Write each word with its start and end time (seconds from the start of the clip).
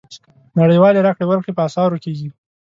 نړیوالې 0.59 1.05
راکړې 1.07 1.25
ورکړې 1.27 1.53
په 1.55 1.63
اسعارو 1.67 2.01
کېږي. 2.05 2.29